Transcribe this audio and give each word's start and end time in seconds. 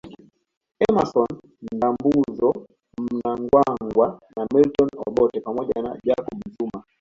Emmason 0.85 1.27
Ndambuzo 1.75 2.49
Mnangagwa 3.01 4.19
na 4.35 4.45
Milton 4.53 4.89
Obote 5.07 5.39
pamoja 5.39 5.81
na 5.83 5.97
Jacob 6.03 6.41
Zuma 6.57 6.83